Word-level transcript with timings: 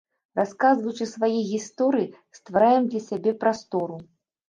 Расказваючы 0.37 1.07
свае 1.11 1.37
гісторыі, 1.51 2.09
ствараем 2.41 2.83
для 2.91 3.07
сябе 3.13 3.39
прастору. 3.45 4.05